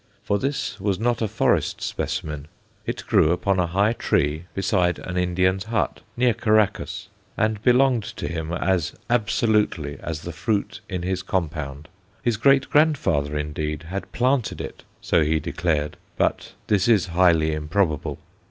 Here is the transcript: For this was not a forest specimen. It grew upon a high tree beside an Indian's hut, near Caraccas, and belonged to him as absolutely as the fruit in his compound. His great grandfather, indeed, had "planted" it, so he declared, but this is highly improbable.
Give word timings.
For 0.23 0.39
this 0.39 0.79
was 0.81 0.99
not 0.99 1.21
a 1.21 1.27
forest 1.27 1.79
specimen. 1.79 2.47
It 2.87 3.05
grew 3.05 3.31
upon 3.31 3.59
a 3.59 3.67
high 3.67 3.93
tree 3.93 4.45
beside 4.55 4.97
an 4.97 5.15
Indian's 5.15 5.65
hut, 5.65 6.01
near 6.17 6.33
Caraccas, 6.33 7.09
and 7.37 7.61
belonged 7.61 8.01
to 8.17 8.27
him 8.27 8.51
as 8.51 8.93
absolutely 9.11 9.99
as 10.01 10.23
the 10.23 10.33
fruit 10.33 10.79
in 10.89 11.03
his 11.03 11.21
compound. 11.21 11.87
His 12.23 12.37
great 12.37 12.67
grandfather, 12.67 13.37
indeed, 13.37 13.83
had 13.83 14.11
"planted" 14.11 14.59
it, 14.59 14.83
so 15.01 15.23
he 15.23 15.39
declared, 15.39 15.97
but 16.17 16.53
this 16.65 16.87
is 16.87 17.05
highly 17.13 17.53
improbable. 17.53 18.17